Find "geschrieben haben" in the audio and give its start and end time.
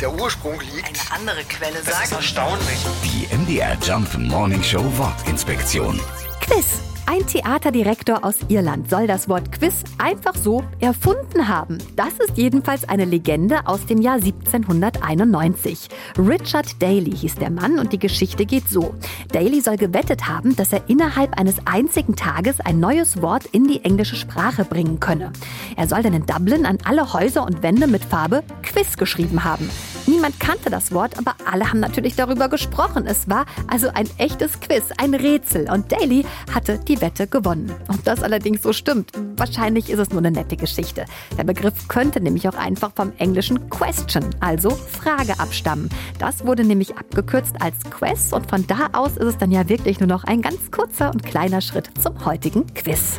28.98-29.70